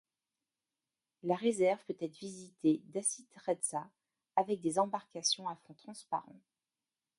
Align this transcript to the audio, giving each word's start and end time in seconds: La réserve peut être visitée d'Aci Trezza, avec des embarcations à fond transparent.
La 1.21 1.35
réserve 1.35 1.85
peut 1.85 1.95
être 2.01 2.17
visitée 2.17 2.81
d'Aci 2.85 3.27
Trezza, 3.27 3.87
avec 4.35 4.59
des 4.59 4.79
embarcations 4.79 5.47
à 5.47 5.55
fond 5.57 5.75
transparent. 5.75 6.41